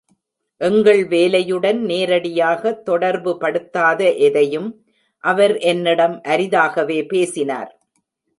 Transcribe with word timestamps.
எங்கள் 0.61 1.01
வேலையுடன் 1.07 1.81
நேரடியாக 1.81 2.71
தொடர்புபடுத்தாத 2.85 4.17
எதையும் 4.17 4.69
அவர் 5.23 5.55
என்னிடம் 5.57 6.17
அரிதாகவே 6.27 6.99
பேசினார். 7.05 7.71